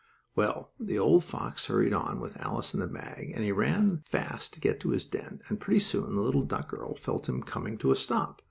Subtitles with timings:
[0.35, 4.51] Well, the old fox hurried on, with Alice in the bag and he ran fast
[4.55, 7.77] to get to his den, and pretty soon the little duck girl felt him coming
[7.77, 8.39] to a stop.